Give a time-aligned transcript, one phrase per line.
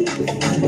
[0.00, 0.58] Oh,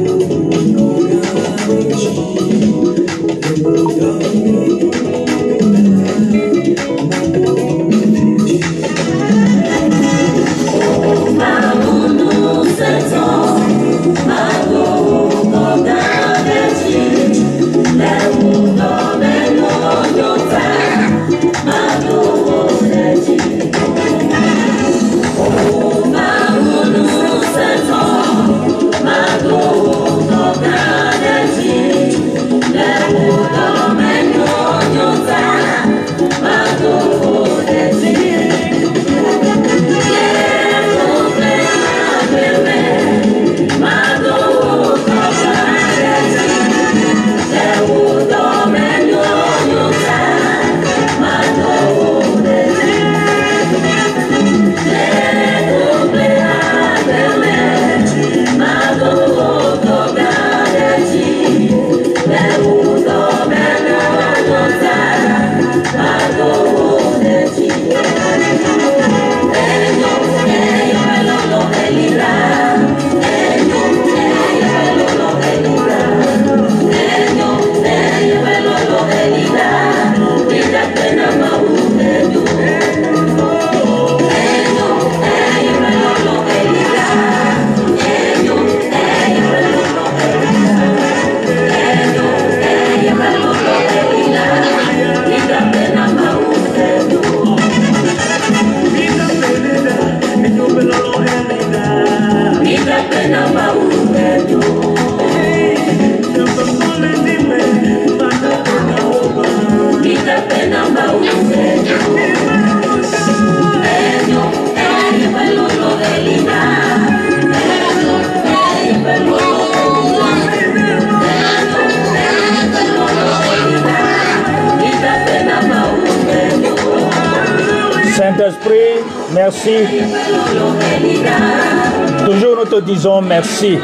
[133.23, 133.79] merci.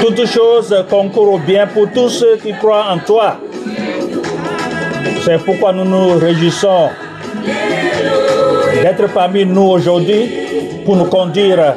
[0.00, 3.36] Toutes choses concourent au bien pour tous ceux qui croient en toi.
[5.24, 6.88] C'est pourquoi nous nous réjouissons
[8.82, 10.30] d'être parmi nous aujourd'hui
[10.84, 11.74] pour nous conduire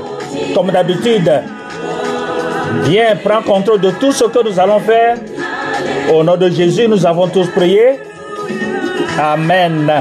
[0.56, 1.32] comme d'habitude.
[2.84, 5.18] Viens, prends contrôle de tout ce que nous allons faire.
[6.14, 8.00] Au nom de Jésus, nous avons tous prié.
[9.20, 9.92] Amen.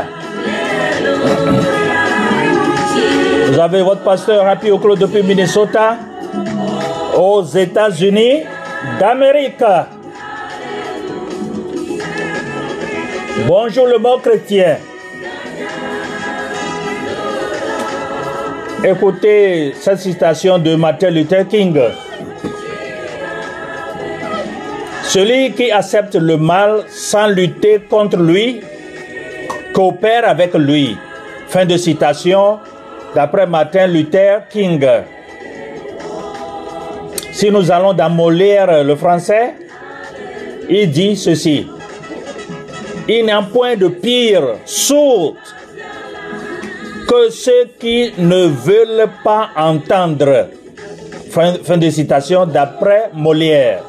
[3.52, 5.98] Vous avez votre pasteur Happy Oclo depuis Minnesota,
[7.18, 8.44] aux États-Unis
[8.98, 9.62] d'Amérique.
[13.46, 14.78] Bonjour le bon chrétien.
[18.82, 21.78] Écoutez cette citation de Martin Luther King.
[25.02, 28.62] Celui qui accepte le mal sans lutter contre lui
[29.74, 30.96] coopère avec lui.
[31.48, 32.58] Fin de citation
[33.14, 34.84] d'après Martin Luther King.
[37.32, 39.54] Si nous allons dans Molière le français,
[40.68, 41.66] il dit ceci.
[43.08, 45.34] Il n'y a point de pire sourd
[47.08, 50.48] que ceux qui ne veulent pas entendre.
[51.30, 53.82] Fin, fin de citation d'après Molière.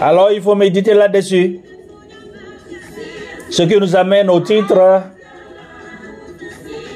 [0.00, 1.60] Alors il faut méditer là-dessus.
[3.50, 5.02] Ce qui nous amène au titre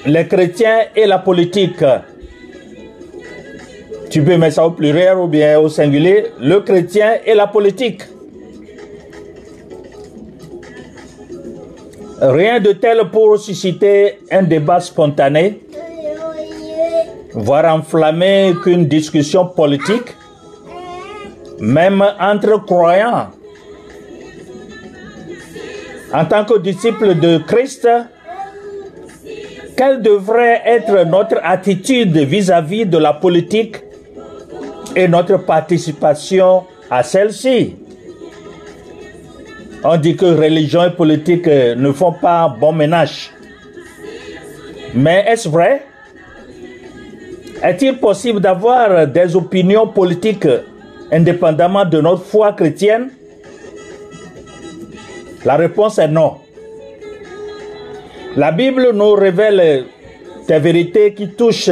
[0.04, 1.84] Les chrétiens et la politique.
[4.10, 6.26] Tu peux mettre ça au pluriel ou bien au singulier.
[6.40, 8.02] Le chrétien et la politique.
[12.20, 15.60] Rien de tel pour susciter un débat spontané,
[17.32, 20.14] voire enflammer qu'une discussion politique,
[21.58, 23.28] même entre croyants.
[26.14, 27.88] En tant que disciples de Christ,
[29.77, 33.77] quelle devrait être notre attitude vis-à-vis de la politique
[34.94, 37.76] et notre participation à celle-ci?
[39.85, 43.31] On dit que religion et politique ne font pas bon ménage.
[44.94, 45.85] Mais est-ce vrai?
[47.62, 50.46] Est-il possible d'avoir des opinions politiques
[51.11, 53.11] indépendamment de notre foi chrétienne?
[55.44, 56.42] La réponse est non.
[58.34, 59.84] La Bible nous révèle
[60.49, 61.69] des vérités qui touchent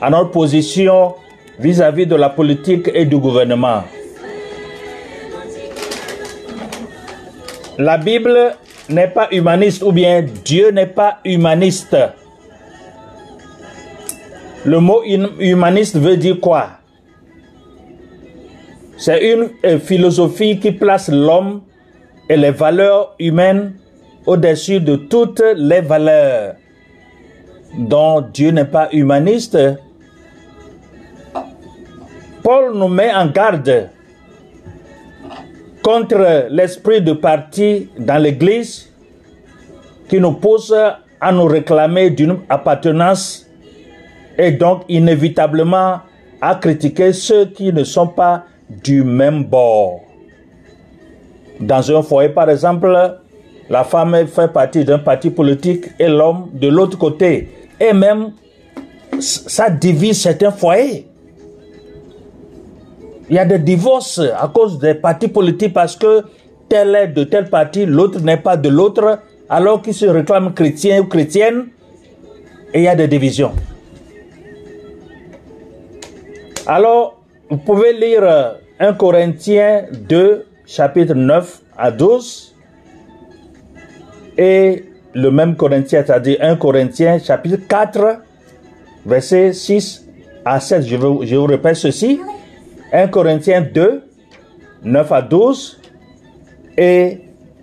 [0.00, 1.14] à notre position
[1.58, 3.82] vis-à-vis de la politique et du gouvernement.
[7.76, 8.56] La Bible
[8.88, 11.96] n'est pas humaniste ou bien Dieu n'est pas humaniste.
[14.64, 16.68] Le mot humaniste veut dire quoi?
[18.96, 21.62] C'est une euh, philosophie qui place l'homme
[22.28, 23.74] et les valeurs humaines
[24.26, 26.54] au-dessus de toutes les valeurs
[27.78, 29.58] dont Dieu n'est pas humaniste.
[32.42, 33.90] Paul nous met en garde
[35.82, 38.90] contre l'esprit de parti dans l'Église
[40.08, 40.74] qui nous pousse
[41.20, 43.46] à nous réclamer d'une appartenance
[44.36, 46.00] et donc inévitablement
[46.40, 50.00] à critiquer ceux qui ne sont pas du même bord.
[51.60, 53.18] Dans un foyer, par exemple,
[53.70, 57.48] la femme fait partie d'un parti politique et l'homme de l'autre côté.
[57.78, 58.32] Et même,
[59.20, 61.06] ça divise certains foyers.
[63.28, 66.24] Il y a des divorces à cause des partis politiques parce que
[66.68, 71.00] tel est de tel parti, l'autre n'est pas de l'autre, alors qu'ils se réclament chrétiens
[71.00, 71.66] ou chrétiennes,
[72.74, 73.52] et il y a des divisions.
[76.66, 82.49] Alors, vous pouvez lire 1 Corinthiens 2, chapitre 9 à 12,
[84.40, 88.22] et le même Corinthien, c'est-à-dire 1 Corinthiens, chapitre 4,
[89.04, 90.08] verset 6
[90.46, 90.82] à 7.
[90.86, 92.18] Je, je vous répète ceci.
[92.90, 94.02] 1 Corinthiens 2,
[94.82, 95.82] 9 à 12,
[96.78, 97.20] et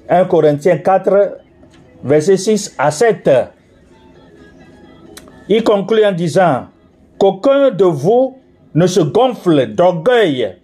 [0.08, 1.40] 1 Corinthiens 4,
[2.04, 3.28] verset 6 à 7.
[5.50, 6.68] Il conclut en disant
[7.18, 8.38] qu'aucun de vous
[8.76, 10.58] ne se gonfle d'orgueil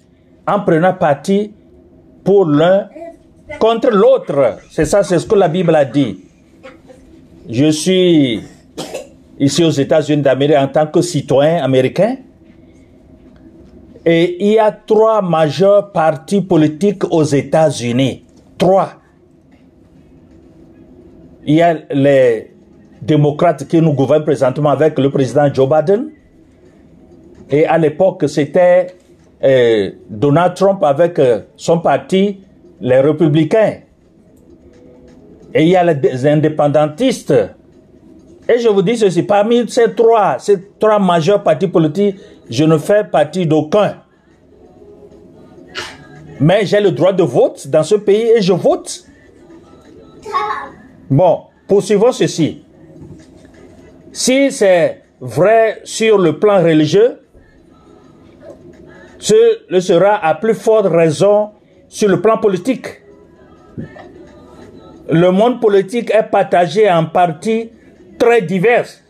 [0.48, 1.54] en prenant parti
[2.24, 2.88] pour l'un
[3.60, 4.58] contre l'autre.
[4.70, 6.20] C'est ça, c'est ce que la Bible a dit.
[7.50, 8.42] Je suis
[9.40, 12.18] ici aux États-Unis d'Amérique en tant que citoyen américain.
[14.06, 18.26] Et il y a trois majeurs partis politiques aux États-Unis.
[18.58, 18.94] Trois.
[21.46, 22.52] Il y a les
[23.02, 26.10] démocrates qui nous gouvernent présentement avec le président Joe Biden.
[27.50, 28.88] Et à l'époque, c'était
[29.44, 32.40] euh, Donald Trump avec euh, son parti,
[32.84, 33.80] les républicains.
[35.54, 37.34] Et il y a les indépendantistes.
[38.50, 42.18] Et je vous dis ceci, parmi ces trois, ces trois majeurs partis politiques,
[42.50, 44.02] je ne fais partie d'aucun.
[46.42, 49.06] Mais j'ai le droit de vote dans ce pays et je vote.
[51.10, 52.66] Bon, poursuivons ceci.
[54.12, 57.20] Si c'est vrai sur le plan religieux,
[59.20, 59.36] ce
[59.70, 61.52] le sera à plus forte raison
[61.94, 62.88] sur le plan politique.
[65.12, 67.70] Le monde politique est partagé en parties
[68.18, 69.04] très diverses,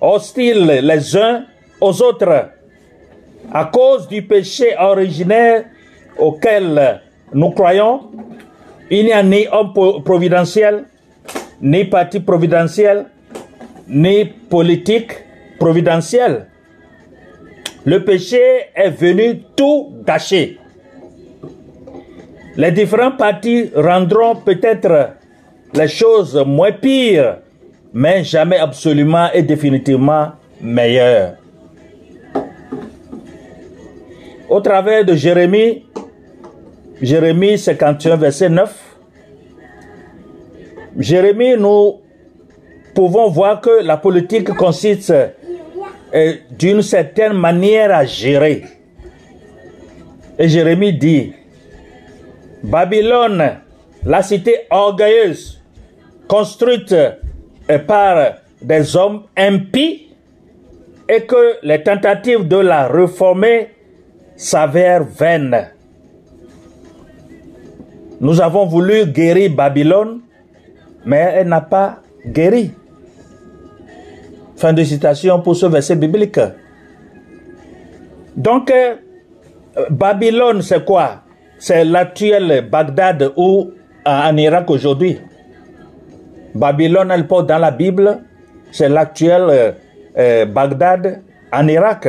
[0.00, 1.44] hostiles les uns
[1.78, 2.48] aux autres,
[3.52, 5.66] à cause du péché originaire
[6.18, 7.02] auquel
[7.34, 8.10] nous croyons.
[8.90, 10.84] Il n'y a ni homme providentiel,
[11.60, 13.06] ni parti providentiel,
[13.88, 15.12] ni politique
[15.58, 16.46] providentielle.
[17.84, 18.40] Le péché
[18.74, 20.58] est venu tout gâcher.
[22.56, 25.10] Les différents partis rendront peut-être
[25.74, 27.38] les choses moins pires,
[27.92, 31.34] mais jamais absolument et définitivement meilleures.
[34.48, 35.84] Au travers de Jérémie,
[37.02, 38.96] Jérémie 51, verset 9,
[40.98, 42.00] Jérémie, nous
[42.94, 45.12] pouvons voir que la politique consiste
[46.58, 48.64] d'une certaine manière à gérer.
[50.38, 51.32] Et Jérémie dit,
[52.66, 53.60] Babylone,
[54.04, 55.62] la cité orgueilleuse,
[56.28, 56.94] construite
[57.86, 60.06] par des hommes impies,
[61.08, 63.68] et que les tentatives de la réformer
[64.34, 65.68] s'avèrent vaines.
[68.20, 70.20] Nous avons voulu guérir Babylone,
[71.04, 72.72] mais elle n'a pas guéri.
[74.56, 76.40] Fin de citation pour ce verset biblique.
[78.34, 78.96] Donc, euh,
[79.90, 81.22] Babylone, c'est quoi?
[81.58, 83.72] C'est l'actuel Bagdad ou
[84.04, 85.18] en Irak aujourd'hui.
[86.54, 88.22] Babylone, elle porte dans la Bible,
[88.70, 89.72] c'est l'actuel euh,
[90.16, 91.22] euh, Bagdad
[91.52, 92.08] en Irak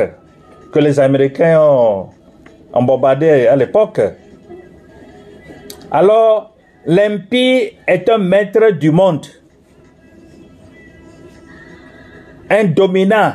[0.72, 2.08] que les Américains ont,
[2.74, 4.00] bombardé à l'époque.
[5.90, 6.54] Alors,
[6.86, 9.26] l'impie est un maître du monde.
[12.50, 13.34] un dominant.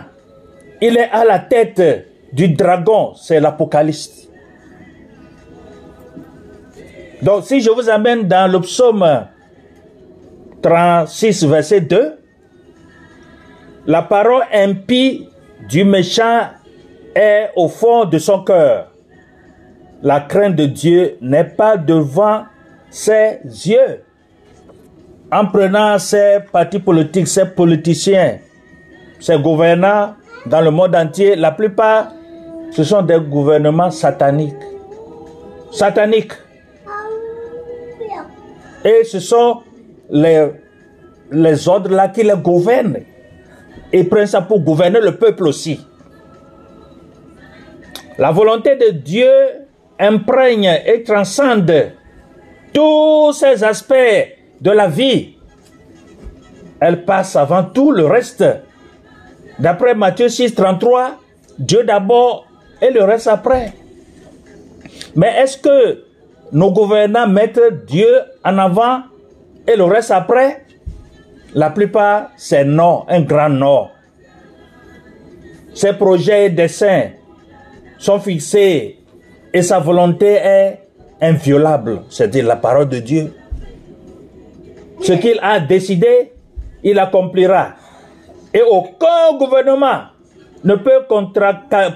[0.81, 4.29] Il est à la tête du dragon, c'est l'Apocalypse.
[7.23, 9.27] Donc si je vous amène dans le psaume
[10.61, 12.17] 36, verset 2,
[13.87, 15.29] la parole impie
[15.69, 16.47] du méchant
[17.15, 18.91] est au fond de son cœur.
[20.01, 22.43] La crainte de Dieu n'est pas devant
[22.89, 24.03] ses yeux.
[25.31, 28.39] En prenant ses partis politiques, ses politiciens,
[29.19, 30.15] ces gouvernants
[30.45, 32.09] dans le monde entier, la plupart,
[32.71, 34.53] ce sont des gouvernements sataniques.
[35.71, 36.42] Sataniques.
[38.83, 39.61] Et ce sont
[40.09, 40.47] les,
[41.31, 42.99] les ordres là qui les gouvernent.
[43.91, 45.79] Et prennent ça pour gouverner le peuple aussi.
[48.17, 49.29] La volonté de Dieu
[49.99, 51.91] imprègne et transcende
[52.73, 54.27] tous ces aspects
[54.61, 55.35] de la vie.
[56.79, 58.43] Elle passe avant tout le reste.
[59.59, 61.17] D'après Matthieu 6, 33,
[61.59, 62.47] Dieu d'abord
[62.81, 63.73] et le reste après.
[65.15, 66.02] Mais est-ce que
[66.53, 68.07] nos gouvernants mettent Dieu
[68.45, 69.01] en avant
[69.67, 70.63] et le reste après
[71.55, 73.87] La plupart, c'est non, un grand non.
[75.73, 77.09] Ses projets et desseins
[77.97, 78.99] sont fixés
[79.53, 80.79] et sa volonté est
[81.21, 83.33] inviolable, c'est-à-dire la parole de Dieu.
[85.01, 86.33] Ce qu'il a décidé,
[86.83, 87.73] il accomplira.
[88.53, 90.03] Et aucun gouvernement
[90.63, 91.05] ne peut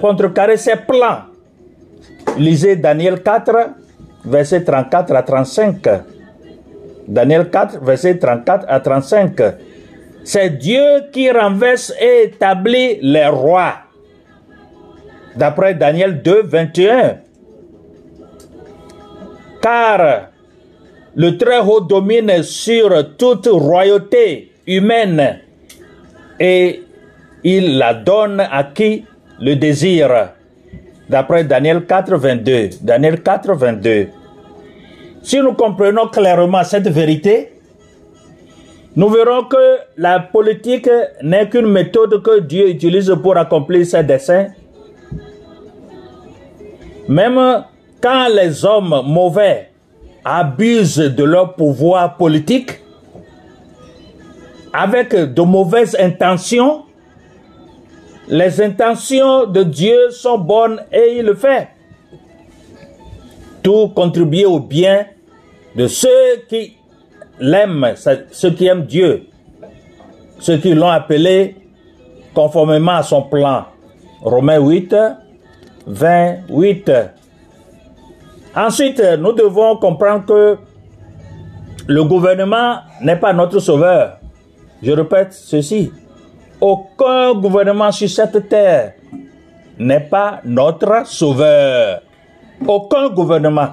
[0.02, 1.22] contrecarrer ses plans.
[2.38, 3.52] Lisez Daniel 4,
[4.28, 5.88] verset 34 à 35.
[7.08, 9.42] Daniel 4, verset 34 à 35.
[10.24, 13.76] C'est Dieu qui renverse et établit les rois.
[15.36, 17.18] D'après Daniel 2, 21.
[19.62, 20.30] Car
[21.16, 25.40] le Très-Haut domine sur toute royauté humaine
[26.40, 26.84] et
[27.44, 29.06] il la donne à qui
[29.40, 30.32] le désire.
[31.10, 32.70] D'après Daniel 4, 22.
[32.82, 34.08] Daniel 4, 22.
[35.28, 37.52] Si nous comprenons clairement cette vérité,
[38.96, 39.58] nous verrons que
[39.98, 40.90] la politique
[41.22, 44.48] n'est qu'une méthode que Dieu utilise pour accomplir ses desseins.
[47.10, 47.66] Même
[48.00, 49.72] quand les hommes mauvais
[50.24, 52.80] abusent de leur pouvoir politique,
[54.72, 56.84] avec de mauvaises intentions,
[58.30, 61.68] les intentions de Dieu sont bonnes et il le fait.
[63.62, 65.06] Tout contribuer au bien
[65.78, 66.76] de ceux qui
[67.40, 67.94] l'aiment,
[68.32, 69.28] ceux qui aiment Dieu,
[70.40, 71.56] ceux qui l'ont appelé
[72.34, 73.66] conformément à son plan.
[74.22, 74.96] Romains 8,
[75.86, 76.92] 28.
[78.56, 80.58] Ensuite, nous devons comprendre que
[81.88, 84.18] le gouvernement n'est pas notre sauveur.
[84.82, 85.92] Je répète ceci.
[86.60, 88.94] Aucun gouvernement sur cette terre
[89.78, 92.02] n'est pas notre sauveur.
[92.66, 93.70] Aucun gouvernement.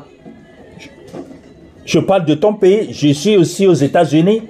[1.84, 4.42] Je parle de ton pays, je suis aussi aux États-Unis.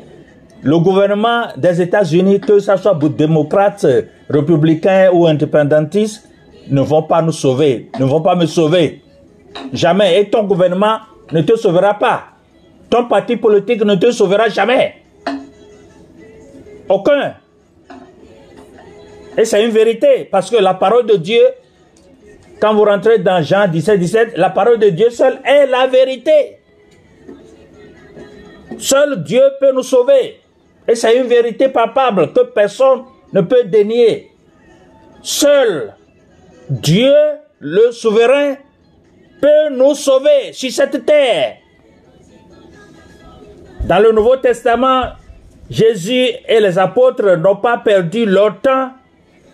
[0.62, 3.84] Le gouvernement des États-Unis, que ce soit démocrate,
[4.30, 6.28] républicain ou indépendantiste,
[6.70, 9.02] ne vont pas nous sauver, ne vont pas me sauver.
[9.72, 10.20] Jamais.
[10.20, 10.98] Et ton gouvernement
[11.32, 12.24] ne te sauvera pas.
[12.88, 14.94] Ton parti politique ne te sauvera jamais.
[16.88, 17.34] Aucun.
[19.36, 21.42] Et c'est une vérité, parce que la parole de Dieu,
[22.60, 26.58] quand vous rentrez dans Jean 17, 17, la parole de Dieu seule est la vérité.
[28.78, 30.40] Seul Dieu peut nous sauver.
[30.86, 34.30] Et c'est une vérité palpable que personne ne peut dénier.
[35.22, 35.94] Seul
[36.68, 37.14] Dieu,
[37.58, 38.56] le souverain,
[39.40, 41.56] peut nous sauver sur cette terre.
[43.86, 45.04] Dans le Nouveau Testament,
[45.68, 48.90] Jésus et les apôtres n'ont pas perdu leur temps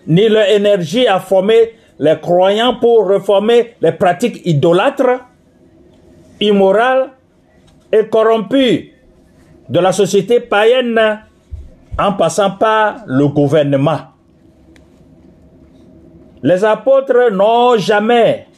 [0.07, 5.21] ni leur énergie à former les croyants pour reformer les pratiques idolâtres,
[6.41, 7.11] immorales
[7.93, 8.93] et corrompues
[9.71, 11.01] de la société païenne
[11.97, 14.01] en passant par le gouvernement.
[16.43, 18.49] Les apôtres n'ont jamais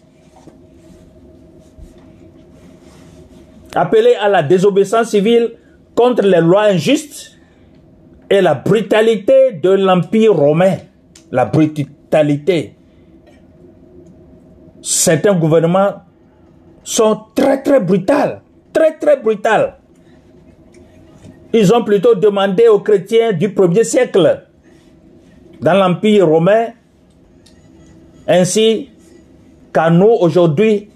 [3.75, 5.53] appelé à la désobéissance civile
[5.95, 7.39] contre les lois injustes
[8.31, 10.77] et la brutalité de l'Empire romain.
[11.31, 12.77] La brutalité.
[14.81, 16.03] Certains gouvernements
[16.83, 18.41] sont très très brutaux,
[18.73, 19.82] très très brutaux.
[21.53, 24.45] Ils ont plutôt demandé aux chrétiens du premier siècle,
[25.61, 26.69] dans l'Empire romain,
[28.27, 28.91] ainsi
[29.73, 30.89] qu'à nous aujourd'hui,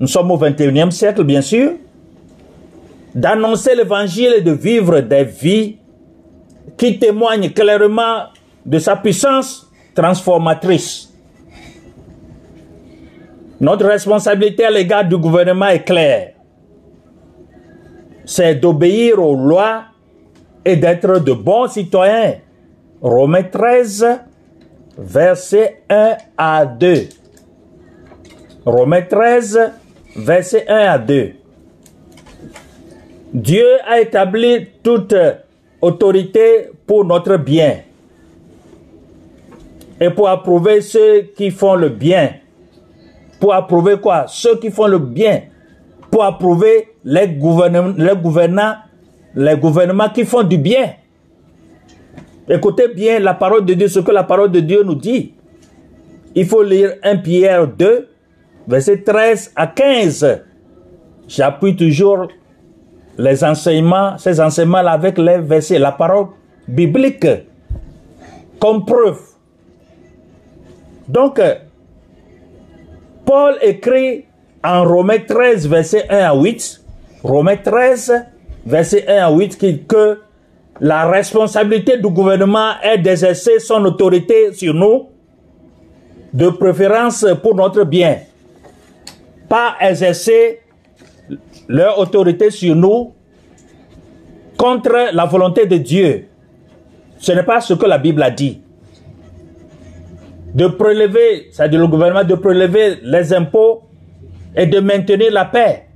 [0.00, 1.72] nous sommes au 21e siècle bien sûr,
[3.14, 5.76] d'annoncer l'évangile et de vivre des vies
[6.76, 8.24] qui témoignent clairement
[8.64, 11.12] de sa puissance transformatrice.
[13.58, 16.35] Notre responsabilité à l'égard du gouvernement est claire.
[18.26, 19.84] C'est d'obéir aux lois
[20.64, 22.34] et d'être de bons citoyens.
[23.00, 24.04] Romains 13,
[24.98, 27.08] verset 1 à 2.
[28.66, 29.72] Romains 13,
[30.16, 31.32] verset 1 à 2.
[33.32, 35.14] Dieu a établi toute
[35.80, 37.78] autorité pour notre bien.
[40.00, 42.34] et pour approuver ceux qui font le bien.
[43.40, 44.26] Pour approuver quoi?
[44.28, 45.42] Ceux qui font le bien.
[46.16, 48.76] Pour approuver les gouvernements, les gouvernants,
[49.34, 50.94] les gouvernements qui font du bien.
[52.48, 55.34] Écoutez bien la parole de Dieu, ce que la parole de Dieu nous dit.
[56.34, 58.08] Il faut lire 1 Pierre 2,
[58.66, 60.42] verset 13 à 15.
[61.28, 62.28] J'appuie toujours
[63.18, 66.28] les enseignements, ces enseignements-là avec les versets, la parole
[66.66, 67.26] biblique
[68.58, 69.20] comme preuve.
[71.08, 71.42] Donc,
[73.26, 74.25] Paul écrit
[74.66, 76.82] en Romains 13, verset 1 à 8,
[77.22, 78.12] Romains 13,
[78.66, 80.18] verset 1 à 8, que
[80.80, 85.08] la responsabilité du gouvernement est d'exercer son autorité sur nous,
[86.32, 88.18] de préférence pour notre bien.
[89.48, 90.60] Pas exercer
[91.68, 93.12] leur autorité sur nous
[94.56, 96.26] contre la volonté de Dieu.
[97.18, 98.60] Ce n'est pas ce que la Bible a dit.
[100.54, 103.85] De prélever, c'est-à-dire le gouvernement, de prélever les impôts
[104.56, 105.86] et de maintenir la paix.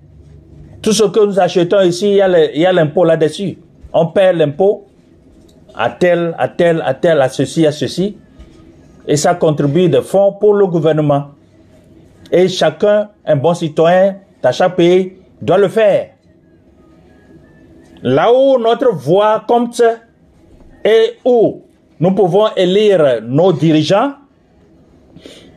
[0.82, 3.58] Tout ce que nous achetons ici, il y a l'impôt là-dessus.
[3.92, 4.86] On paie l'impôt
[5.74, 8.16] à tel, à tel, à tel, à ceci, à ceci.
[9.06, 11.28] Et ça contribue de fonds pour le gouvernement.
[12.30, 16.10] Et chacun, un bon citoyen dans chaque pays, doit le faire.
[18.02, 19.82] Là où notre voix compte
[20.84, 21.62] et où
[21.98, 24.12] nous pouvons élire nos dirigeants,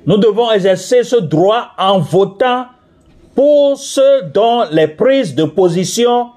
[0.06, 2.66] nous devons exercer ce droit en votant
[3.36, 6.30] pour ceux dont les prises de position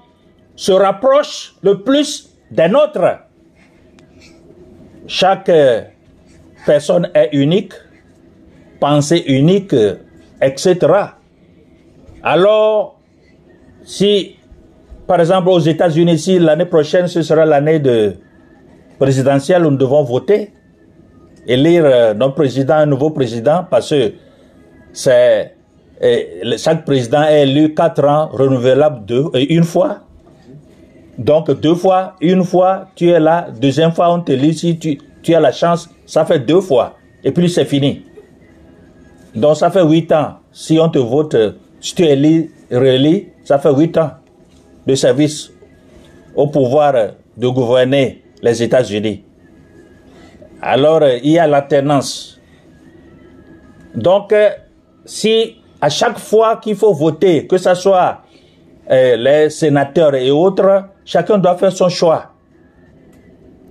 [0.55, 3.19] se rapprochent le plus des nôtres.
[5.07, 5.51] Chaque
[6.65, 7.73] personne est unique,
[8.79, 9.75] pensée unique,
[10.41, 10.77] etc.
[12.23, 12.99] Alors,
[13.83, 14.35] si,
[15.05, 18.15] par exemple, aux États-Unis, si l'année prochaine, ce sera l'année de
[18.99, 20.51] présidentielle où nous devons voter,
[21.47, 24.13] élire euh, notre président, un nouveau président, parce que
[24.91, 25.56] c'est
[26.57, 29.99] chaque président est élu quatre ans, renouvelable deux, une fois.
[31.17, 35.39] Donc deux fois, une fois, tu es là, deuxième fois, on t'élit, si tu, as
[35.39, 36.95] la chance, ça fait deux fois.
[37.23, 38.03] Et puis c'est fini.
[39.33, 40.35] Donc ça fait huit ans.
[40.51, 41.35] Si on te vote,
[41.79, 44.11] si tu es élu, réélu, ça fait huit ans
[44.85, 45.51] de service
[46.35, 46.93] au pouvoir
[47.35, 49.23] de gouverner les États-Unis.
[50.61, 52.39] Alors, il y a l'alternance.
[53.95, 54.33] Donc,
[55.05, 58.21] si à chaque fois qu'il faut voter, que ce soit
[58.89, 62.31] euh, les sénateurs et autres, chacun doit faire son choix.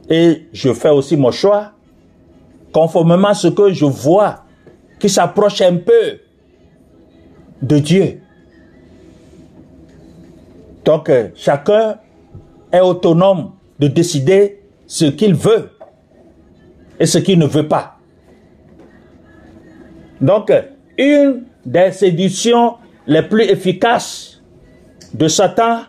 [0.09, 1.73] Et je fais aussi mon choix
[2.73, 4.45] conformément à ce que je vois
[5.01, 6.21] qui s'approche un peu
[7.62, 8.21] de Dieu.
[10.85, 11.97] Donc, euh, chacun
[12.71, 15.71] est autonome de décider ce qu'il veut
[17.01, 17.97] et ce qu'il ne veut pas.
[20.21, 20.53] Donc,
[20.97, 22.76] une des séductions
[23.07, 24.40] les plus efficaces
[25.12, 25.81] de Satan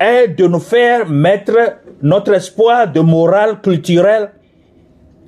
[0.00, 4.30] est de nous faire mettre notre espoir de morale culturelle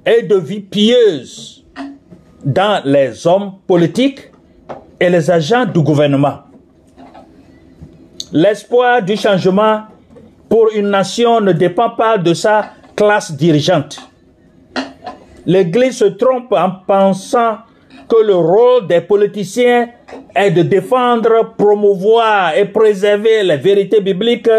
[0.05, 1.65] et de vie pieuse
[2.45, 4.31] dans les hommes politiques
[4.99, 6.39] et les agents du gouvernement.
[8.33, 9.83] L'espoir du changement
[10.49, 13.99] pour une nation ne dépend pas de sa classe dirigeante.
[15.45, 17.59] L'Église se trompe en pensant
[18.09, 19.89] que le rôle des politiciens
[20.35, 24.51] est de défendre, promouvoir et préserver les vérités bibliques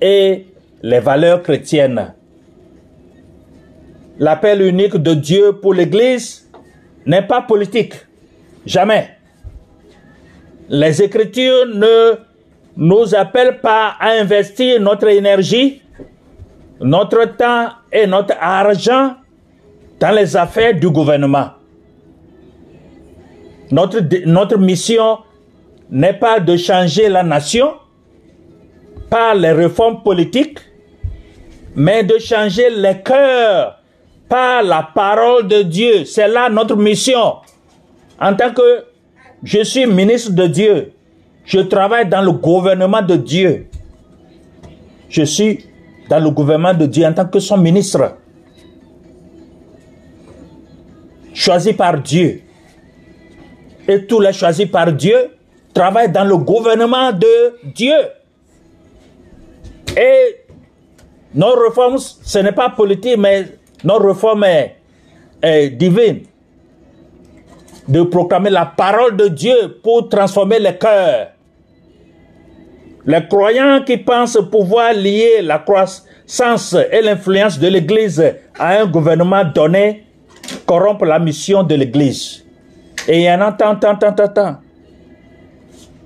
[0.00, 0.46] et
[0.82, 2.14] les valeurs chrétiennes.
[4.18, 6.50] L'appel unique de Dieu pour l'Église
[7.06, 7.94] n'est pas politique.
[8.66, 9.10] Jamais.
[10.68, 12.14] Les Écritures ne
[12.76, 15.82] nous appellent pas à investir notre énergie,
[16.80, 19.14] notre temps et notre argent
[20.00, 21.50] dans les affaires du gouvernement.
[23.74, 25.18] Notre, mission
[25.90, 27.72] n'est pas de changer la nation
[29.10, 30.58] par les réformes politiques,
[31.74, 33.80] mais de changer les cœurs
[34.28, 36.04] par la parole de Dieu.
[36.04, 37.34] C'est là notre mission.
[38.20, 38.84] En tant que
[39.42, 40.92] je suis ministre de Dieu,
[41.44, 43.66] je travaille dans le gouvernement de Dieu.
[45.08, 45.64] Je suis
[46.08, 48.18] dans le gouvernement de Dieu en tant que son ministre.
[51.34, 52.44] Choisi par Dieu.
[53.86, 55.30] Et tous les choisis par Dieu
[55.74, 57.96] travaillent dans le gouvernement de Dieu.
[59.96, 60.44] Et
[61.34, 63.46] nos réformes, ce n'est pas politique, mais
[63.82, 66.22] nos réformes est, divine.
[67.86, 71.32] De proclamer la parole de Dieu pour transformer les cœurs.
[73.04, 78.24] Les croyants qui pensent pouvoir lier la croissance et l'influence de l'Église
[78.58, 80.04] à un gouvernement donné
[80.64, 82.43] corrompre la mission de l'Église.
[83.06, 84.56] Et il y en a tant, tant, tant, tant, tant.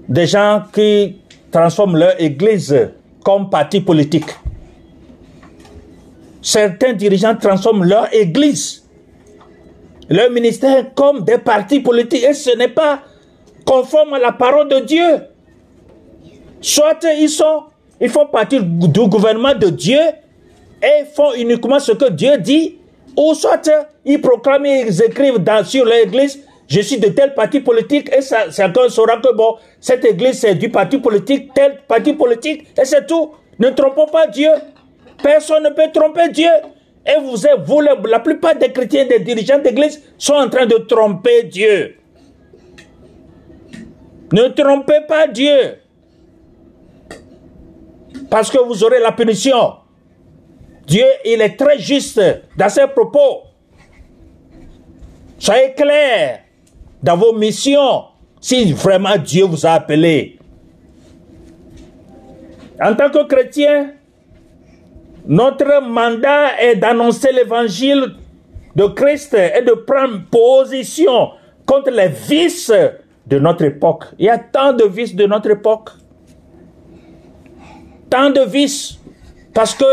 [0.09, 2.91] Des gens qui transforment leur Église
[3.25, 4.31] comme parti politique.
[6.41, 8.85] Certains dirigeants transforment leur Église,
[10.09, 12.25] leur ministère comme des partis politiques.
[12.25, 13.01] Et ce n'est pas
[13.65, 15.21] conforme à la parole de Dieu.
[16.61, 17.65] Soit ils sont,
[18.01, 20.01] ils font partie du gouvernement de Dieu
[20.83, 22.77] et font uniquement ce que Dieu dit,
[23.17, 23.69] ou soit
[24.05, 28.51] ils proclament, ils écrivent dans, sur l'église, je suis de tel parti politique, et ça,
[28.51, 33.07] chacun saura que bon, cette église c'est du parti politique, tel parti politique, et c'est
[33.07, 33.33] tout.
[33.59, 34.51] Ne trompons pas Dieu.
[35.23, 36.51] Personne ne peut tromper Dieu.
[37.07, 41.45] Et vous, vous la plupart des chrétiens, des dirigeants d'église sont en train de tromper
[41.45, 41.97] Dieu.
[44.31, 45.79] Ne trompez pas Dieu.
[48.31, 49.77] Parce que vous aurez la punition.
[50.87, 52.21] Dieu, il est très juste
[52.57, 53.45] dans ses propos.
[55.39, 56.41] Soyez clair
[57.03, 58.05] dans vos missions
[58.41, 60.39] si vraiment Dieu vous a appelé.
[62.81, 63.93] En tant que chrétien,
[65.27, 68.15] notre mandat est d'annoncer l'évangile
[68.77, 71.31] de Christ et de prendre position
[71.67, 72.73] contre les vices
[73.27, 74.05] de notre époque.
[74.19, 75.91] Il y a tant de vices de notre époque.
[78.09, 78.99] Tant de vices.
[79.53, 79.85] Parce que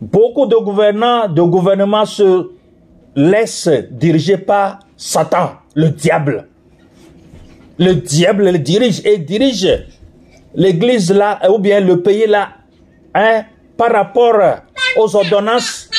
[0.00, 2.50] beaucoup de gouvernants, de gouvernements se
[3.14, 6.48] laissent diriger par Satan, le diable.
[7.78, 9.68] Le diable le dirige et dirige
[10.54, 12.48] l'église là, ou bien le pays là,
[13.14, 13.44] hein,
[13.76, 14.62] par rapport
[14.96, 15.90] aux ordonnances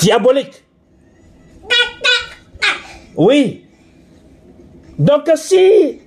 [0.00, 0.62] diaboliques.
[3.16, 3.64] Oui.
[4.96, 6.00] Donc si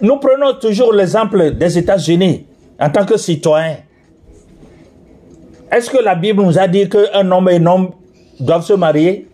[0.00, 2.46] nous prenons toujours l'exemple des États-Unis
[2.80, 3.76] en tant que citoyens,
[5.70, 7.90] est-ce que la Bible nous a dit qu'un homme et une homme
[8.40, 9.28] doivent se marier?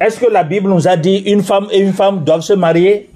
[0.00, 3.10] Est-ce que la Bible nous a dit une femme et une femme doivent se marier?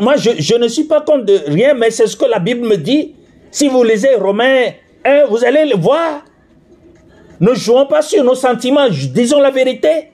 [0.00, 3.14] Moi, je, ne suis pas contre rien, mais c'est ce que la Bible me dit.
[3.50, 4.70] Si vous lisez Romains
[5.04, 6.22] 1, vous allez le voir.
[7.40, 10.10] Ne jouons pas sur nos sentiments, disons la vérité.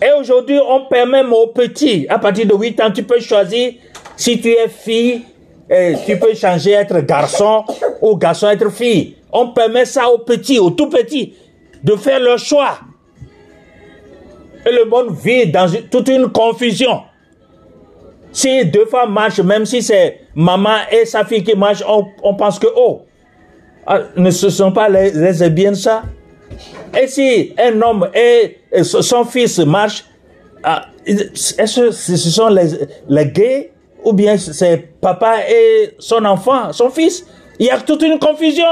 [0.00, 3.74] Et aujourd'hui, on permet aux petits, à partir de 8 ans, tu peux choisir
[4.16, 5.22] si tu es fille,
[6.06, 7.64] tu peux changer être garçon
[8.00, 9.16] ou garçon être fille.
[9.30, 11.34] On permet ça aux petits, aux tout petits,
[11.82, 12.78] de faire leur choix.
[14.66, 17.02] Et le monde vit dans toute une confusion.
[18.32, 22.58] Si deux femmes marchent, même si c'est maman et sa fille qui marchent, on, pense
[22.58, 23.02] que, oh,
[23.86, 26.04] ah, ne ce sont pas les, les ça?
[26.98, 30.04] Et si un homme et, son fils marchent,
[30.62, 32.68] ah, est-ce que ce sont les,
[33.08, 33.72] les gays
[34.04, 37.26] ou bien c'est papa et son enfant, son fils?
[37.58, 38.64] Il y a toute une confusion.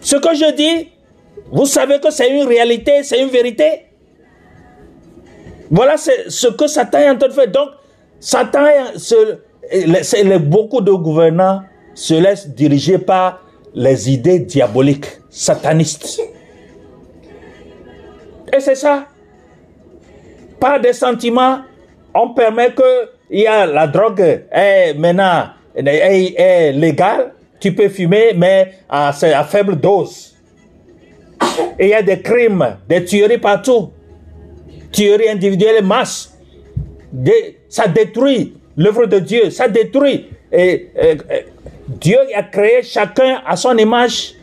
[0.00, 0.88] Ce que je dis,
[1.52, 3.86] vous savez que c'est une réalité, c'est une vérité.
[5.70, 7.50] Voilà ce que Satan est en train de faire.
[7.50, 7.68] Donc,
[8.18, 8.64] Satan,
[10.40, 11.62] beaucoup de gouvernants
[11.94, 13.40] se laissent diriger par
[13.74, 16.20] les idées diaboliques, satanistes.
[18.52, 19.06] Et c'est ça.
[20.58, 21.60] Par des sentiments,
[22.14, 28.72] on permet que y a la drogue est maintenant est, légale, tu peux fumer, mais
[28.88, 30.34] à, faible dose.
[31.78, 33.92] Et il y a des crimes, des tueries partout
[34.92, 36.36] tuerie individuelle masse.
[37.68, 40.28] ça détruit l'œuvre de Dieu, ça détruit.
[40.52, 40.88] Et,
[41.88, 44.34] Dieu a créé chacun à son image,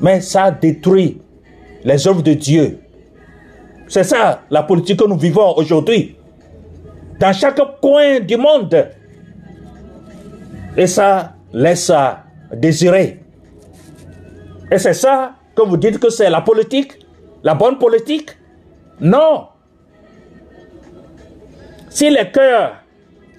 [0.00, 1.20] mais ça détruit
[1.84, 2.78] les œuvres de Dieu.
[3.88, 6.16] C'est ça la politique que nous vivons aujourd'hui.
[7.20, 8.88] Dans chaque coin du monde.
[10.76, 13.20] Et ça laisse à désirer.
[14.70, 16.98] Et c'est ça que vous dites que c'est la politique,
[17.42, 18.36] la bonne polique.
[19.00, 19.46] Non.
[21.88, 22.74] Si les cœurs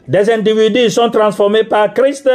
[0.07, 2.29] des individus sont transformés par Christ,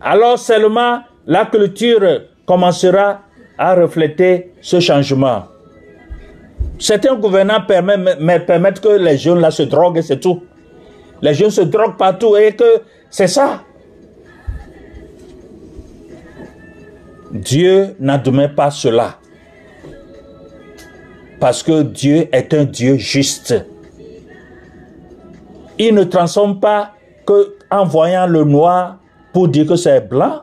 [0.00, 3.20] alors seulement la culture commencera
[3.58, 5.44] à refléter ce changement.
[6.78, 10.42] Certains gouvernants permettent, permettent que les jeunes là se droguent et c'est tout.
[11.22, 13.62] Les jeunes se droguent partout et que c'est ça.
[17.36, 19.18] Dieu n'admet pas cela.
[21.38, 23.54] Parce que Dieu est un Dieu juste.
[25.78, 26.92] Il ne transforme pas
[27.26, 28.98] que en voyant le noir
[29.32, 30.42] pour dire que c'est blanc,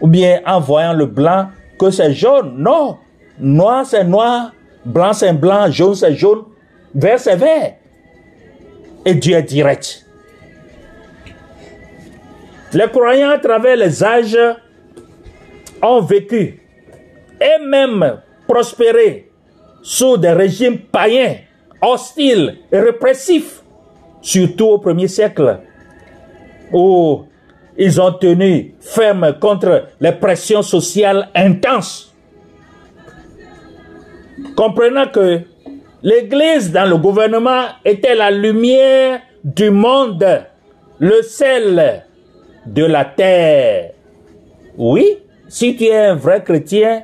[0.00, 2.54] ou bien en voyant le blanc que c'est jaune.
[2.56, 2.98] Non,
[3.38, 4.52] noir c'est noir,
[4.84, 6.44] blanc c'est blanc, jaune c'est jaune,
[6.94, 7.74] vert c'est vert.
[9.04, 10.06] Et Dieu est direct.
[12.72, 14.38] Les croyants à travers les âges
[15.82, 16.60] ont vécu
[17.40, 19.30] et même prospéré
[19.82, 21.36] sous des régimes païens,
[21.80, 23.62] hostiles et répressifs,
[24.20, 25.58] surtout au premier siècle,
[26.72, 27.24] où
[27.78, 32.14] ils ont tenu ferme contre les pressions sociales intenses.
[34.54, 35.40] Comprenant que
[36.02, 40.44] l'Église dans le gouvernement était la lumière du monde,
[40.98, 42.04] le sel
[42.66, 43.92] de la terre.
[44.76, 45.18] Oui,
[45.50, 47.02] si tu es un vrai chrétien,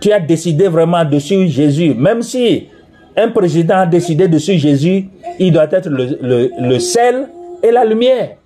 [0.00, 1.92] tu as décidé vraiment de suivre Jésus.
[1.92, 2.68] Même si
[3.16, 5.08] un président a décidé de suivre Jésus,
[5.40, 7.28] il doit être le, sel
[7.60, 8.36] et la lumière.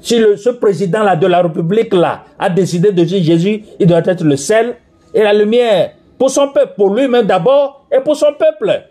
[0.00, 4.36] Si ce président-là de la République-là a décidé de suivre Jésus, il doit être le
[4.36, 4.74] sel
[5.14, 8.82] et la lumière pour son peuple, pour lui-même d'abord et pour son peuple.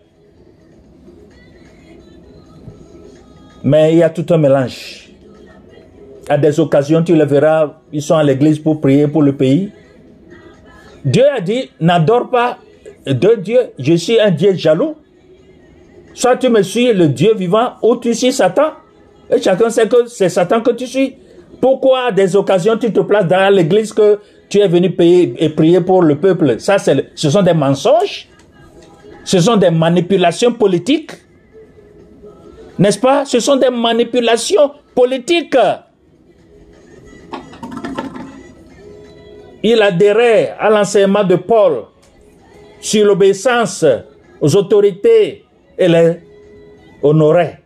[3.62, 5.07] Mais il y a tout un mélange.
[6.28, 9.70] À des occasions, tu le verras, ils sont à l'église pour prier pour le pays.
[11.04, 12.58] Dieu a dit, n'adore pas
[13.06, 14.96] de Dieu, je suis un Dieu jaloux.
[16.12, 18.72] Soit tu me suis le Dieu vivant ou tu suis Satan.
[19.30, 21.16] Et chacun sait que c'est Satan que tu suis.
[21.60, 25.48] Pourquoi à des occasions tu te places dans l'église que tu es venu payer et
[25.48, 26.60] prier pour le peuple?
[26.60, 28.28] Ça, ce sont des mensonges.
[29.24, 31.12] Ce sont des manipulations politiques.
[32.78, 33.24] N'est-ce pas?
[33.24, 35.56] Ce sont des manipulations politiques.
[39.62, 41.84] Il adhérait à l'enseignement de Paul
[42.80, 43.84] sur l'obéissance
[44.40, 45.44] aux autorités
[45.76, 46.20] et les
[47.02, 47.60] honorait,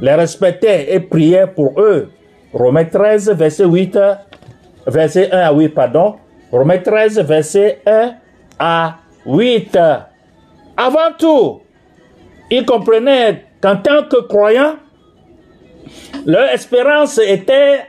[0.00, 2.08] les respectait et priait pour eux.
[2.52, 3.98] Romains 13, verset 8,
[4.86, 6.16] verset 1 à 8, pardon.
[6.50, 8.14] Romains 13, verset 1
[8.58, 8.96] à
[9.26, 9.78] 8.
[10.76, 11.60] Avant tout,
[12.50, 14.76] il comprenait qu'en tant que croyants,
[16.24, 17.80] leur espérance était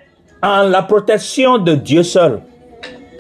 [0.42, 2.42] en la protection de Dieu seul.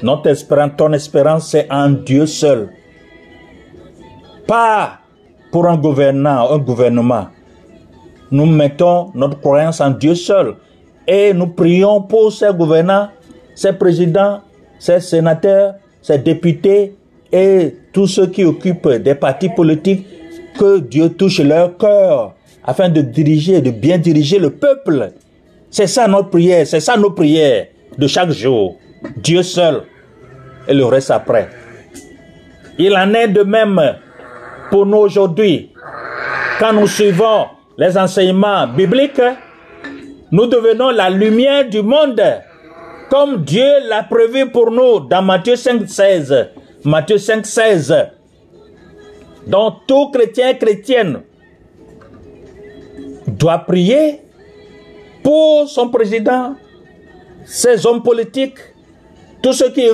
[0.04, 2.70] Notre espérance, ton espérance, c'est en Dieu seul.
[4.46, 5.00] Pas
[5.52, 7.28] pour un gouvernant, un gouvernement.
[8.30, 10.56] Nous mettons notre croyance en Dieu seul.
[11.08, 13.10] Et nous prions pour ces gouvernants,
[13.56, 14.42] ces présidents,
[14.78, 16.96] ces sénateurs, ces députés
[17.32, 20.06] et tous ceux qui occupent des partis politiques,
[20.58, 22.34] que Dieu touche leur cœur
[22.64, 25.12] afin de diriger, de bien diriger le peuple.
[25.70, 28.78] C'est ça notre prière, c'est ça nos prières de chaque jour.
[29.18, 29.84] Dieu seul
[30.68, 31.50] et le reste après.
[32.78, 33.82] Il en est de même
[34.70, 35.72] pour nous aujourd'hui.
[36.60, 39.22] Quand nous suivons les enseignements bibliques,
[40.32, 42.22] nous devenons la lumière du monde,
[43.10, 46.50] comme Dieu l'a prévu pour nous dans Matthieu 5, 16.
[46.84, 47.96] Matthieu 5, 16.
[49.48, 51.22] Donc tout chrétien chrétienne
[53.28, 54.22] doit prier
[55.24, 56.56] pour son président,
[57.46, 58.60] ses hommes politiques,
[59.42, 59.88] tous ceux qui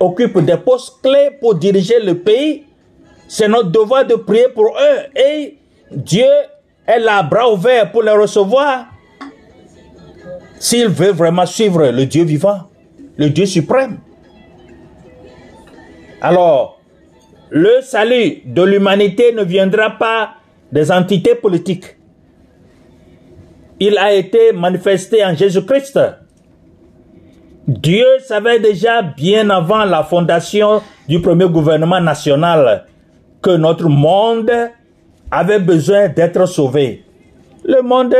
[0.00, 2.64] occupent des postes clés pour diriger le pays.
[3.28, 5.18] C'est notre devoir de prier pour eux.
[5.18, 5.58] Et
[5.90, 6.26] Dieu
[6.86, 8.86] est là, bras ouverts pour les recevoir.
[10.58, 12.68] S'il veut vraiment suivre le Dieu vivant,
[13.16, 13.98] le Dieu suprême.
[16.20, 16.80] Alors,
[17.50, 20.34] le salut de l'humanité ne viendra pas
[20.72, 21.96] des entités politiques.
[23.78, 25.98] Il a été manifesté en Jésus-Christ.
[27.66, 32.84] Dieu savait déjà bien avant la fondation du premier gouvernement national
[33.40, 34.50] que notre monde
[35.30, 37.04] avait besoin d'être sauvé.
[37.64, 38.14] Le monde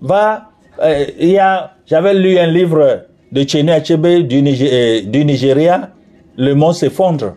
[0.00, 0.50] va,
[0.82, 5.90] euh, il y a, j'avais lu un livre de Chéné Achebe du, euh, du Nigeria,
[6.36, 7.34] le monde s'effondre.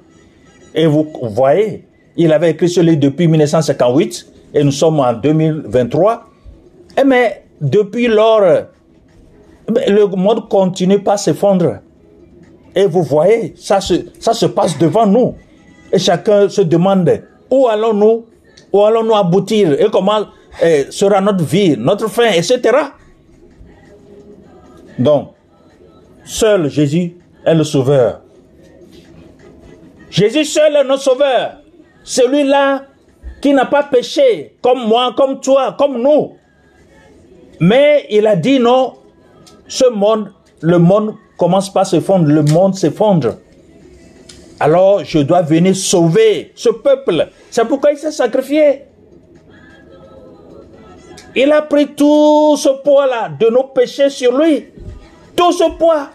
[0.74, 1.86] Et vous voyez,
[2.17, 6.26] il avait écrit ce livre depuis 1958 et nous sommes en 2023.
[7.00, 8.41] Et mais depuis lors,
[9.88, 11.75] le monde continue pas s'effondrer.
[12.75, 15.36] Et vous voyez, ça se, ça se passe devant nous.
[15.91, 18.25] Et chacun se demande où allons-nous,
[18.71, 19.73] où allons-nous aboutir?
[19.79, 20.25] Et comment
[20.62, 22.60] eh, sera notre vie, notre fin, etc.
[24.97, 25.29] Donc,
[26.23, 28.21] seul Jésus est le sauveur.
[30.10, 31.57] Jésus seul est notre sauveur.
[32.03, 32.84] Celui-là
[33.41, 36.34] qui n'a pas péché, comme moi, comme toi, comme nous.
[37.60, 38.93] Mais il a dit non,
[39.71, 43.38] ce monde, le monde commence pas à s'effondrer, le monde s'effondre.
[44.60, 47.29] Alors je dois venir sauver ce peuple.
[47.49, 48.84] C'est pourquoi il s'est sacrifié.
[51.38, 54.67] Il a pris tout ce poids-là de nos péchés sur lui.
[55.38, 56.10] Tout ce poids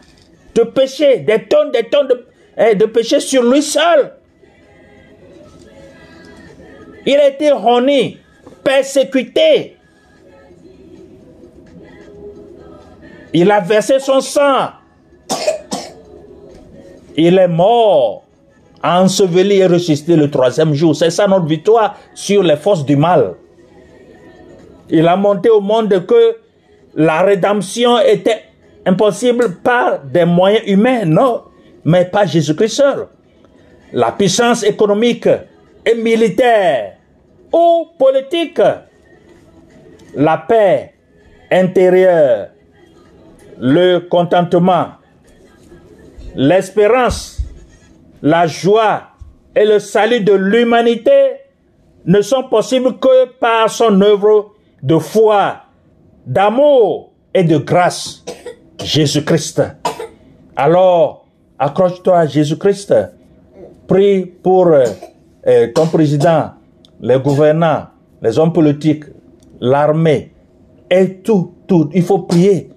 [0.54, 2.26] de péché, des tonnes, des tonnes de,
[2.58, 4.12] eh, de péché sur lui seul.
[7.06, 8.18] Il a été roni,
[8.62, 9.75] persécuté,
[13.32, 14.70] Il a versé son sang.
[17.16, 18.24] Il est mort
[18.82, 20.94] enseveli et ressuscité le troisième jour.
[20.94, 23.34] C'est ça notre victoire sur les forces du mal.
[24.88, 26.36] Il a monté au monde que
[26.94, 28.42] la rédemption était
[28.84, 31.42] impossible par des moyens humains, non,
[31.84, 33.06] mais pas Jésus-Christ seul.
[33.92, 35.28] La puissance économique
[35.84, 36.96] et militaire
[37.52, 38.60] ou politique,
[40.14, 40.94] la paix
[41.50, 42.48] intérieure,
[43.58, 44.88] le contentement,
[46.34, 47.42] l'espérance,
[48.22, 49.02] la joie
[49.54, 51.40] et le salut de l'humanité
[52.04, 55.62] ne sont possibles que par son œuvre de foi,
[56.26, 58.24] d'amour et de grâce,
[58.82, 59.62] Jésus-Christ.
[60.54, 61.26] Alors,
[61.58, 62.94] accroche-toi à Jésus-Christ.
[63.86, 64.84] Prie pour euh,
[65.46, 66.50] euh, ton président,
[67.00, 67.86] les gouvernants,
[68.22, 69.04] les hommes politiques,
[69.60, 70.32] l'armée,
[70.90, 71.90] et tout, tout.
[71.94, 72.70] Il faut prier.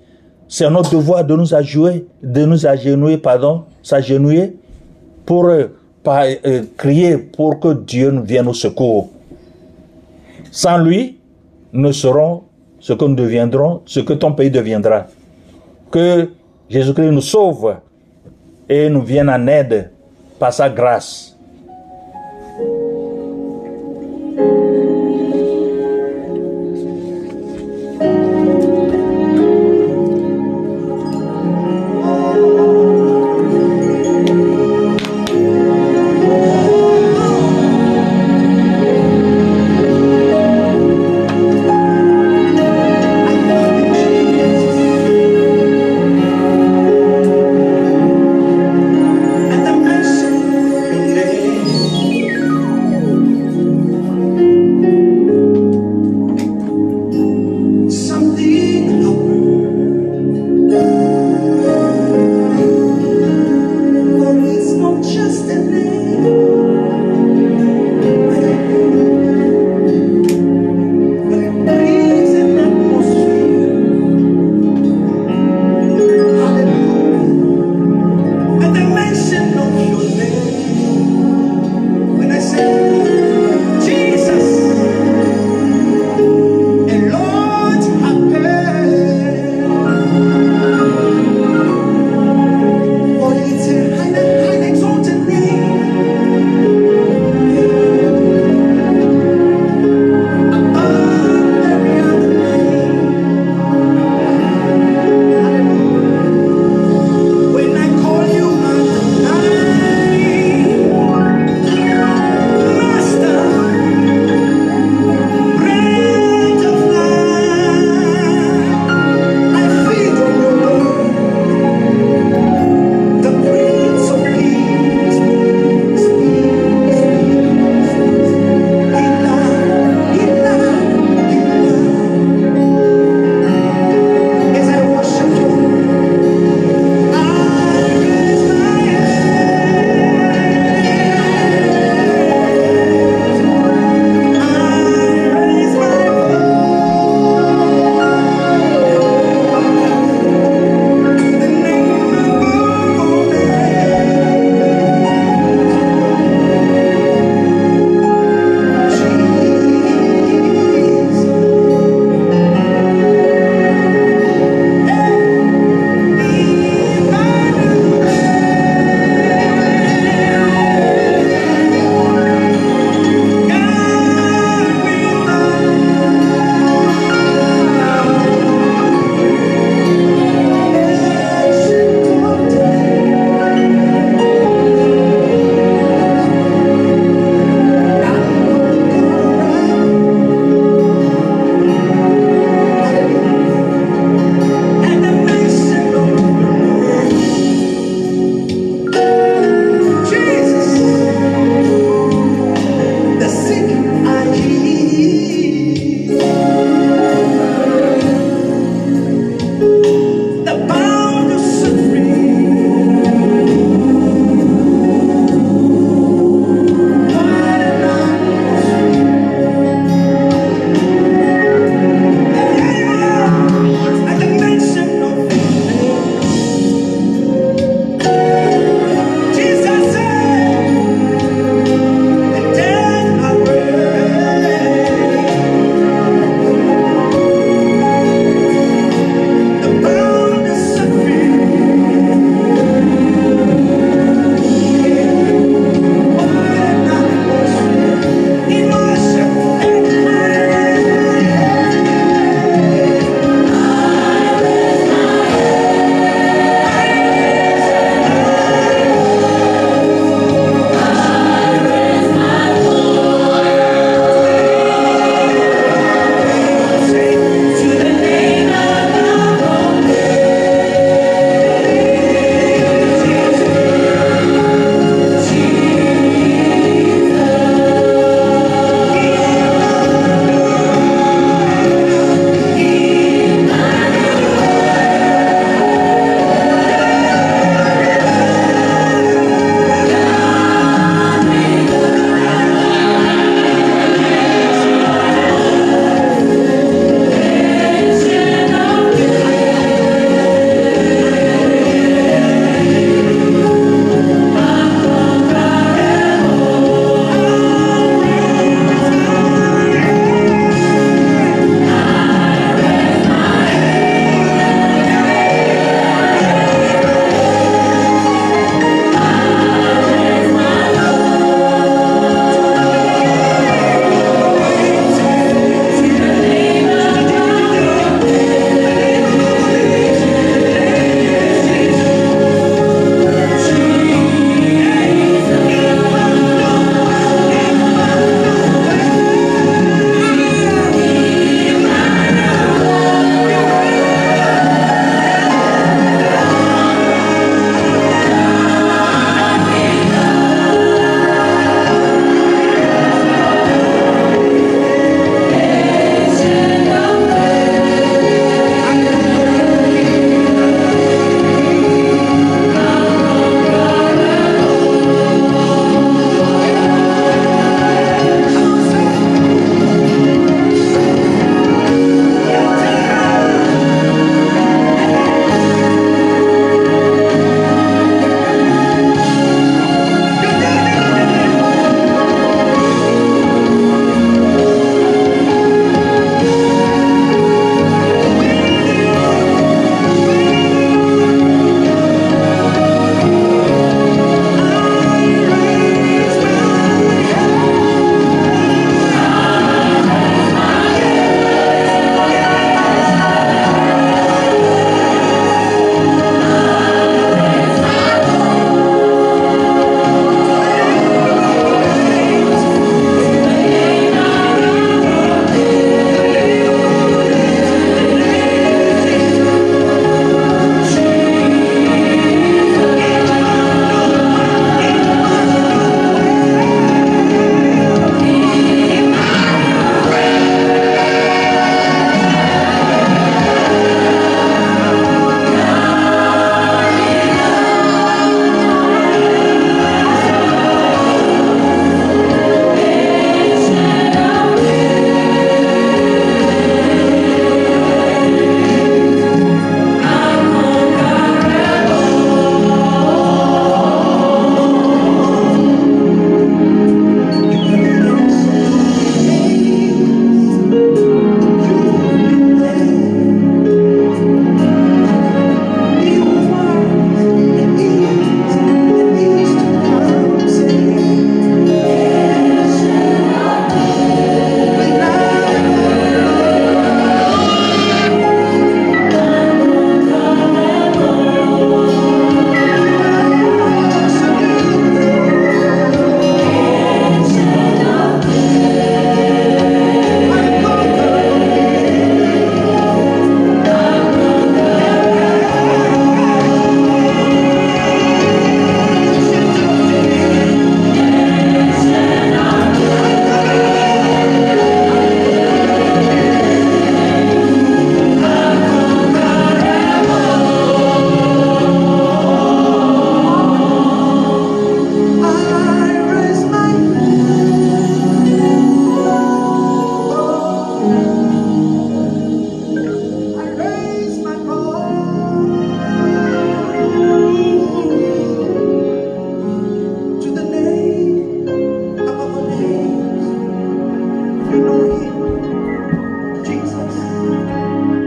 [0.52, 4.58] C'est notre devoir de nous agenouiller, de nous agenouiller, pardon, s'agenouiller
[5.24, 5.68] pour euh,
[6.76, 9.10] crier pour que Dieu nous vienne au secours.
[10.52, 11.20] Sans lui,
[11.72, 12.46] nous serons
[12.80, 15.06] ce que nous deviendrons, ce que ton pays deviendra.
[15.92, 16.30] Que
[16.68, 17.76] Jésus-Christ nous sauve
[18.68, 19.92] et nous vienne en aide
[20.40, 21.29] par sa grâce.